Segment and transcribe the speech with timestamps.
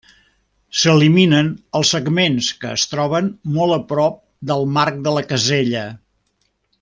[0.83, 1.51] S’eliminen
[1.81, 4.19] els segments que es troben molt a prop
[4.53, 5.85] del marc de la casella.